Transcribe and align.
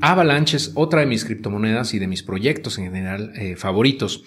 Avalanche 0.00 0.56
es 0.56 0.72
otra 0.74 1.00
de 1.00 1.06
mis 1.06 1.24
criptomonedas 1.24 1.94
y 1.94 1.98
de 1.98 2.06
mis 2.06 2.22
proyectos 2.22 2.78
en 2.78 2.84
general 2.84 3.32
eh, 3.36 3.56
favoritos. 3.56 4.24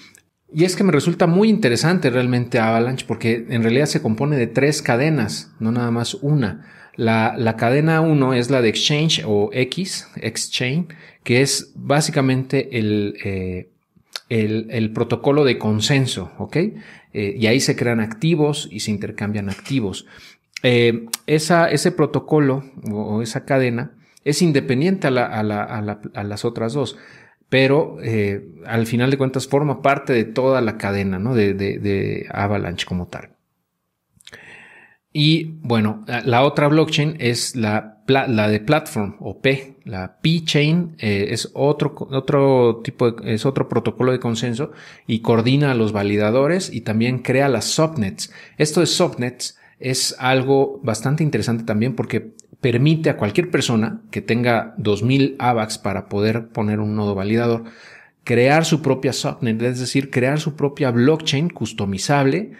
Y 0.54 0.66
es 0.66 0.76
que 0.76 0.84
me 0.84 0.92
resulta 0.92 1.26
muy 1.26 1.50
interesante 1.50 2.10
realmente 2.10 2.60
Avalanche 2.60 3.06
porque 3.08 3.46
en 3.50 3.64
realidad 3.64 3.88
se 3.88 4.02
compone 4.02 4.38
de 4.38 4.48
tres 4.48 4.82
cadenas, 4.82 5.52
no 5.60 5.72
nada 5.72 5.90
más 5.90 6.14
una. 6.16 6.70
La, 6.96 7.56
cadena 7.58 8.02
1 8.02 8.36
es 8.36 8.52
la 8.52 8.62
de 8.62 8.70
Exchange 8.70 9.24
o 9.26 9.50
X, 9.52 10.08
Exchange, 10.18 10.90
que 11.24 11.42
es 11.42 11.72
básicamente 11.76 12.78
el, 12.78 13.16
eh, 13.26 13.70
el, 14.30 14.92
protocolo 14.94 15.44
de 15.44 15.58
consenso, 15.58 16.32
¿ok? 16.38 16.58
Eh, 16.58 17.36
y 17.36 17.48
ahí 17.48 17.60
se 17.60 17.76
crean 17.76 18.00
activos 18.00 18.70
y 18.72 18.82
se 18.82 18.92
intercambian 18.92 19.50
activos. 19.50 20.06
Esa, 20.62 21.70
ese 21.72 21.92
protocolo 21.92 22.64
o, 22.92 23.22
esa 23.24 23.44
cadena 23.44 23.92
es 24.24 24.42
independiente 24.42 25.08
a, 25.08 25.12
las 25.12 26.46
otras 26.46 26.74
dos, 26.74 26.98
pero 27.50 27.98
al 28.66 28.86
final 28.88 29.12
de 29.12 29.18
cuentas 29.18 29.48
forma 29.48 29.82
parte 29.82 30.14
de 30.14 30.26
toda 30.26 30.62
la 30.62 30.78
cadena. 30.78 31.20
De, 31.34 32.28
Avalanche 32.32 32.86
como 32.86 33.08
tal. 33.08 33.30
Y 35.12 35.60
bueno, 35.62 36.04
la 36.26 36.44
otra 36.44 36.68
blockchain 36.68 37.18
es 37.20 37.56
la, 37.56 38.04
la 38.08 38.48
de 38.48 38.60
platform 38.60 39.18
o 39.20 39.40
P, 39.42 39.74
la 39.86 40.20
P-chain 40.22 40.96
eh, 41.00 41.28
es 41.32 41.52
otro, 41.54 41.94
otro 42.12 42.82
tipo 42.84 43.12
de, 43.12 43.34
es 43.34 43.46
otro 43.46 43.68
protocolo 43.68 44.12
de 44.12 44.20
consenso 44.20 44.72
y 45.08 45.20
coordina 45.20 45.72
a 45.72 45.76
los 45.76 45.92
validadores 45.92 46.74
y 46.74 46.82
también 46.82 47.20
crea 47.20 47.50
las 47.50 47.66
subnets. 47.66 48.32
Esto 48.58 48.80
de 48.80 48.86
subnets 48.86 49.60
es 49.80 50.16
algo 50.20 50.80
bastante 50.84 51.24
interesante 51.24 51.66
también 51.66 51.96
porque 51.96 52.34
permite 52.64 53.12
a 53.12 53.18
cualquier 53.18 53.52
persona 53.52 54.02
que 54.10 54.22
tenga 54.22 54.74
2000 54.78 55.36
AVAX 55.38 55.78
para 55.78 56.10
poder 56.10 56.48
poner 56.48 56.80
un 56.80 56.96
nodo 56.96 57.14
validador 57.14 57.66
crear 58.24 58.66
su 58.66 58.82
propia 58.82 59.14
subnet, 59.14 59.62
es 59.62 59.80
decir, 59.80 60.10
crear 60.10 60.40
su 60.40 60.56
propia 60.56 60.90
blockchain 60.90 61.50
customizable 61.50 62.54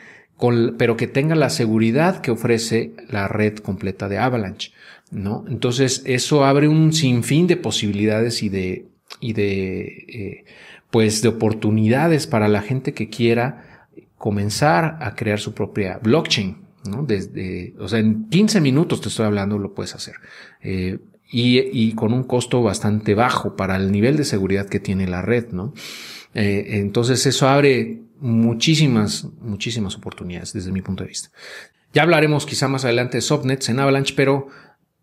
pero 0.78 0.98
que 0.98 1.08
tenga 1.08 1.36
la 1.36 1.50
seguridad 1.50 2.22
que 2.22 2.32
ofrece 2.32 2.94
la 3.10 3.28
red 3.28 3.58
completa 3.58 4.10
de 4.10 4.18
Avalanche, 4.18 4.72
¿no? 5.12 5.46
Entonces, 5.48 6.04
eso 6.06 6.44
abre 6.44 6.68
un 6.68 6.92
sinfín 6.92 7.48
de 7.48 7.56
posibilidades 7.56 8.44
y 8.44 8.50
de, 8.50 8.88
y 9.22 9.34
de, 9.34 9.82
eh, 9.82 10.46
pues, 10.92 11.22
de 11.22 11.30
oportunidades 11.30 12.28
para 12.28 12.50
la 12.50 12.62
gente 12.62 12.94
que 12.94 13.10
quiera 13.10 13.88
comenzar 14.18 14.98
a 15.00 15.16
crear 15.16 15.40
su 15.40 15.54
propia 15.54 16.00
blockchain, 16.02 16.58
¿no? 16.86 17.04
Desde, 17.04 17.74
o 17.80 17.88
sea, 17.88 18.00
en 18.00 18.30
15 18.30 18.62
minutos 18.62 19.02
te 19.02 19.10
estoy 19.10 19.26
hablando, 19.26 19.58
lo 19.58 19.74
puedes 19.74 19.96
hacer. 19.96 20.16
Eh, 20.62 21.00
y, 21.32 21.60
y, 21.60 21.94
con 21.94 22.14
un 22.14 22.24
costo 22.24 22.62
bastante 22.62 23.16
bajo 23.16 23.56
para 23.56 23.76
el 23.76 23.92
nivel 23.92 24.18
de 24.18 24.24
seguridad 24.24 24.68
que 24.68 24.80
tiene 24.80 25.08
la 25.08 25.22
red, 25.22 25.50
¿no? 25.52 25.74
Eh, 26.34 26.80
entonces 26.80 27.26
eso 27.26 27.48
abre 27.48 28.02
muchísimas, 28.20 29.26
muchísimas 29.42 29.96
oportunidades 29.96 30.54
desde 30.54 30.72
mi 30.72 30.82
punto 30.82 31.04
de 31.04 31.10
vista. 31.10 31.30
Ya 31.94 32.04
hablaremos 32.04 32.46
quizá 32.46 32.68
más 32.68 32.86
adelante 32.86 33.18
de 33.18 33.22
subnets 33.22 33.70
en 33.70 33.80
Avalanche, 33.80 34.14
pero 34.16 34.48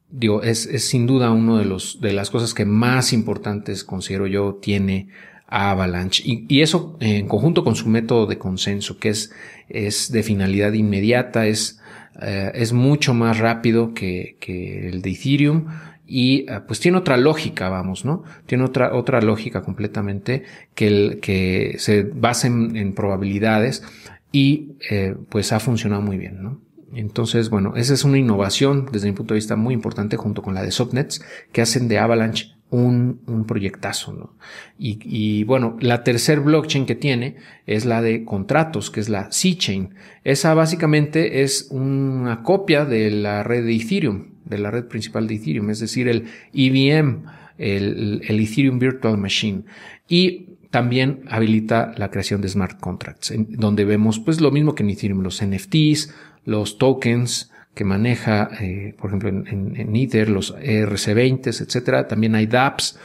digo, 0.09 0.43
es, 0.43 0.67
es 0.67 0.85
sin 0.85 1.07
duda 1.07 1.31
uno 1.31 1.59
de 1.59 1.65
los, 1.65 2.01
de 2.01 2.13
las 2.13 2.31
cosas 2.31 2.55
que 2.55 2.65
más 2.65 3.13
importantes 3.13 3.85
considero 3.85 4.27
yo 4.27 4.59
tiene 4.61 5.09
Avalanche. 5.51 6.23
Y, 6.25 6.47
y, 6.49 6.63
eso 6.63 6.97
en 7.01 7.27
conjunto 7.29 7.65
con 7.65 7.75
su 7.75 7.89
método 7.89 8.27
de 8.27 8.39
consenso, 8.39 8.99
que 8.99 9.11
es, 9.11 9.33
es 9.69 10.11
de 10.13 10.23
finalidad 10.23 10.73
inmediata, 10.73 11.47
es, 11.47 11.81
eh, 12.23 12.53
es 12.55 12.73
mucho 12.73 13.15
más 13.15 13.39
rápido 13.39 13.93
que, 13.93 14.37
que 14.41 14.89
el 14.89 15.03
de 15.03 15.11
Ethereum 15.11 15.67
y 16.07 16.51
eh, 16.51 16.61
pues 16.67 16.81
tiene 16.81 16.99
otra 16.99 17.17
lógica, 17.17 17.69
vamos, 17.69 18.05
¿no? 18.05 18.25
Tiene 18.47 18.65
otra, 18.65 18.95
otra 18.95 19.21
lógica 19.21 19.63
completamente 19.63 20.43
que, 20.75 20.87
el, 20.89 21.21
que 21.21 21.77
se 21.79 22.03
basa 22.03 22.49
en, 22.49 22.95
probabilidades 22.95 23.85
y 24.33 24.73
eh, 24.91 25.15
pues 25.29 25.53
ha 25.53 25.61
funcionado 25.61 26.03
muy 26.03 26.17
bien, 26.17 26.43
¿no? 26.43 26.61
Entonces, 26.93 27.49
bueno, 27.49 27.75
esa 27.77 27.95
es 27.95 28.03
una 28.03 28.19
innovación 28.19 28.89
desde 28.91 29.07
mi 29.09 29.15
punto 29.15 29.35
de 29.35 29.39
vista 29.39 29.55
muy 29.55 29.73
importante 29.73 30.17
junto 30.17 30.43
con 30.43 30.55
la 30.55 30.65
de 30.65 30.73
Subnets 30.73 31.25
que 31.53 31.63
hacen 31.63 31.87
de 31.87 32.01
Avalanche 32.01 32.57
un, 32.71 33.21
un 33.27 33.45
proyectazo, 33.47 34.13
¿no? 34.13 34.35
Y, 34.79 34.99
y, 35.03 35.45
bueno, 35.45 35.77
la 35.81 36.05
tercer 36.05 36.41
blockchain 36.41 36.87
que 36.87 36.95
tiene 36.95 37.37
es 37.67 37.85
la 37.85 38.01
de 38.01 38.25
contratos, 38.25 38.91
que 38.91 39.01
es 39.01 39.09
la 39.09 39.31
C-Chain. 39.31 39.95
Esa 40.25 40.55
básicamente 40.55 41.43
es 41.43 41.69
una 41.71 42.43
copia 42.43 42.85
de 42.85 43.11
la 43.11 43.43
red 43.43 43.65
de 43.65 43.75
Ethereum 43.75 44.31
de 44.51 44.59
la 44.59 44.71
red 44.71 44.85
principal 44.85 45.27
de 45.27 45.37
Ethereum, 45.37 45.71
es 45.71 45.81
decir, 45.81 46.09
el 46.09 46.27
EVM, 46.53 47.25
el, 47.57 48.21
Ethereum 48.29 48.79
Virtual 48.79 49.17
Machine. 49.17 49.63
Y 50.09 50.57
también 50.71 51.23
habilita 51.29 51.95
la 51.97 52.11
creación 52.11 52.41
de 52.41 52.49
smart 52.49 52.79
contracts, 52.79 53.33
donde 53.49 53.85
vemos 53.85 54.19
pues 54.21 54.41
lo 54.41 54.51
mismo 54.51 54.75
que 54.75 54.83
en 54.83 54.91
Ethereum, 54.91 55.23
los 55.23 55.43
NFTs, 55.43 56.15
los 56.45 56.79
tokens 56.79 57.51
que 57.75 57.85
maneja, 57.85 58.51
eh, 58.61 58.95
por 58.99 59.11
ejemplo, 59.11 59.29
en, 59.29 59.97
Ether, 59.97 60.29
los 60.29 60.55
ERC20, 60.57 61.47
etcétera. 61.47 62.09
También 62.09 62.35
hay 62.35 62.47
dApps, 62.47 62.99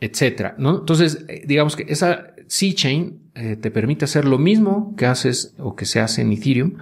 etcétera. 0.00 0.54
¿no? 0.58 0.80
Entonces, 0.80 1.24
eh, 1.28 1.42
digamos 1.46 1.76
que 1.76 1.86
esa 1.88 2.34
C-Chain 2.48 3.30
eh, 3.34 3.56
te 3.56 3.70
permite 3.70 4.04
hacer 4.04 4.24
lo 4.24 4.38
mismo 4.38 4.94
que 4.96 5.06
haces 5.06 5.54
o 5.58 5.76
que 5.76 5.86
se 5.86 6.00
hace 6.00 6.22
en 6.22 6.32
Ethereum, 6.32 6.74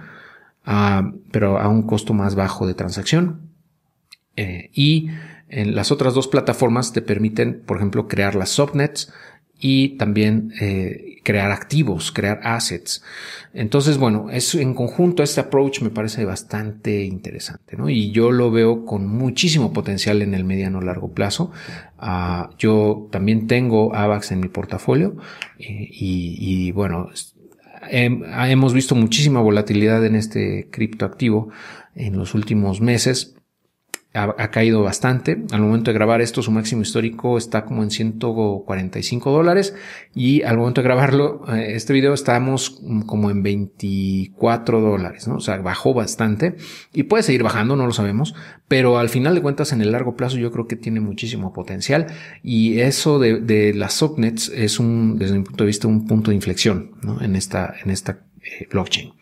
ah, 0.65 1.11
pero 1.31 1.59
a 1.59 1.69
un 1.69 1.83
costo 1.83 2.13
más 2.13 2.35
bajo 2.35 2.67
de 2.67 2.73
transacción. 2.73 3.47
Y 4.71 5.09
en 5.49 5.75
las 5.75 5.91
otras 5.91 6.13
dos 6.13 6.29
plataformas 6.29 6.93
te 6.93 7.01
permiten, 7.01 7.61
por 7.65 7.75
ejemplo, 7.75 8.07
crear 8.07 8.35
las 8.35 8.51
subnets 8.51 9.11
y 9.59 9.97
también 9.97 10.53
eh, 10.61 11.17
crear 11.23 11.51
activos, 11.51 12.11
crear 12.11 12.39
assets. 12.43 13.03
Entonces, 13.53 13.97
bueno, 13.97 14.29
es 14.31 14.55
en 14.55 14.73
conjunto 14.73 15.21
este 15.21 15.41
approach 15.41 15.81
me 15.81 15.89
parece 15.89 16.23
bastante 16.25 17.03
interesante, 17.03 17.75
¿no? 17.75 17.89
Y 17.89 18.11
yo 18.11 18.31
lo 18.31 18.51
veo 18.51 18.85
con 18.85 19.05
muchísimo 19.07 19.73
potencial 19.73 20.21
en 20.21 20.33
el 20.33 20.45
mediano 20.45 20.81
largo 20.81 21.11
plazo. 21.11 21.51
Ah, 21.97 22.51
yo 22.57 23.09
también 23.11 23.47
tengo 23.47 23.93
AVAX 23.93 24.31
en 24.31 24.39
mi 24.39 24.47
portafolio 24.47 25.17
eh, 25.59 25.87
y, 25.91 26.71
bueno, 26.71 27.09
hemos 27.89 28.73
visto 28.73 28.95
muchísima 28.95 29.41
volatilidad 29.41 30.05
en 30.05 30.15
este 30.15 30.69
criptoactivo 30.71 31.49
en 31.95 32.17
los 32.17 32.33
últimos 32.33 32.81
meses 32.81 33.35
ha, 34.13 34.49
caído 34.49 34.81
bastante. 34.81 35.43
Al 35.51 35.61
momento 35.61 35.91
de 35.91 35.95
grabar 35.95 36.21
esto, 36.21 36.41
su 36.41 36.51
máximo 36.51 36.81
histórico 36.81 37.37
está 37.37 37.65
como 37.65 37.83
en 37.83 37.91
145 37.91 39.31
dólares 39.31 39.75
y 40.15 40.41
al 40.41 40.57
momento 40.57 40.81
de 40.81 40.85
grabarlo, 40.85 41.43
eh, 41.53 41.73
este 41.75 41.93
video 41.93 42.13
estamos 42.13 42.81
como 43.05 43.29
en 43.29 43.43
24 43.43 44.81
dólares, 44.81 45.27
¿no? 45.27 45.35
O 45.35 45.39
sea, 45.39 45.57
bajó 45.57 45.93
bastante 45.93 46.55
y 46.91 47.03
puede 47.03 47.21
seguir 47.21 47.43
bajando, 47.43 47.75
no 47.75 47.85
lo 47.85 47.93
sabemos, 47.93 48.33
pero 48.67 48.97
al 48.97 49.09
final 49.09 49.35
de 49.35 49.41
cuentas, 49.41 49.73
en 49.73 49.81
el 49.81 49.91
largo 49.91 50.15
plazo, 50.15 50.37
yo 50.37 50.51
creo 50.51 50.67
que 50.67 50.75
tiene 50.75 51.01
muchísimo 51.01 51.53
potencial 51.53 52.07
y 52.41 52.79
eso 52.79 53.19
de, 53.19 53.73
las 53.75 53.93
subnets 53.93 54.49
es 54.49 54.79
un, 54.79 55.19
desde 55.19 55.37
mi 55.37 55.43
punto 55.43 55.63
de 55.63 55.67
vista, 55.67 55.87
un 55.87 56.07
punto 56.07 56.31
de 56.31 56.35
inflexión, 56.35 56.91
¿no? 57.03 57.21
En 57.21 57.35
esta, 57.35 57.75
en 57.83 57.91
esta 57.91 58.23
eh, 58.41 58.67
blockchain. 58.71 59.18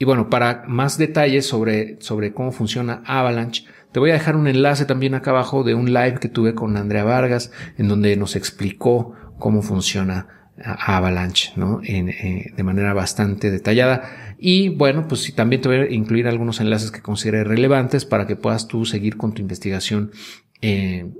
Y 0.00 0.06
bueno, 0.06 0.30
para 0.30 0.64
más 0.66 0.96
detalles 0.96 1.46
sobre, 1.46 2.00
sobre 2.00 2.32
cómo 2.32 2.52
funciona 2.52 3.02
Avalanche, 3.04 3.66
te 3.92 4.00
voy 4.00 4.08
a 4.08 4.14
dejar 4.14 4.34
un 4.34 4.48
enlace 4.48 4.86
también 4.86 5.12
acá 5.14 5.30
abajo 5.30 5.62
de 5.62 5.74
un 5.74 5.92
live 5.92 6.18
que 6.18 6.30
tuve 6.30 6.54
con 6.54 6.78
Andrea 6.78 7.04
Vargas, 7.04 7.52
en 7.76 7.88
donde 7.88 8.16
nos 8.16 8.34
explicó 8.34 9.14
cómo 9.38 9.60
funciona 9.60 10.48
Avalanche, 10.64 11.52
¿no? 11.56 11.82
Eh, 11.84 12.50
de 12.56 12.62
manera 12.62 12.94
bastante 12.94 13.50
detallada. 13.50 14.36
Y 14.38 14.70
bueno, 14.70 15.06
pues 15.06 15.34
también 15.34 15.60
te 15.60 15.68
voy 15.68 15.76
a 15.76 15.90
incluir 15.90 16.28
algunos 16.28 16.62
enlaces 16.62 16.90
que 16.90 17.02
considere 17.02 17.44
relevantes 17.44 18.06
para 18.06 18.26
que 18.26 18.36
puedas 18.36 18.68
tú 18.68 18.86
seguir 18.86 19.18
con 19.18 19.34
tu 19.34 19.42
investigación. 19.42 20.12
Eh, 20.62 21.10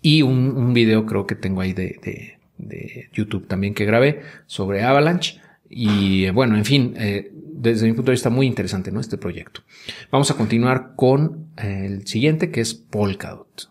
y 0.00 0.22
un, 0.22 0.56
un, 0.56 0.72
video 0.72 1.04
creo 1.04 1.26
que 1.26 1.34
tengo 1.34 1.60
ahí 1.60 1.74
de, 1.74 2.00
de, 2.02 2.38
de, 2.56 3.10
YouTube 3.12 3.48
también 3.48 3.74
que 3.74 3.84
grabé 3.84 4.22
sobre 4.46 4.82
Avalanche. 4.82 5.42
Y 5.68 6.30
bueno, 6.30 6.56
en 6.56 6.64
fin, 6.64 6.94
eh, 6.96 7.32
desde 7.60 7.86
mi 7.86 7.92
punto 7.92 8.10
de 8.10 8.14
vista 8.14 8.30
muy 8.30 8.46
interesante, 8.46 8.90
¿no? 8.92 9.00
Este 9.00 9.18
proyecto. 9.18 9.62
Vamos 10.10 10.30
a 10.30 10.34
continuar 10.34 10.94
con 10.96 11.48
el 11.56 12.06
siguiente 12.06 12.50
que 12.50 12.60
es 12.60 12.74
Polkadot. 12.74 13.70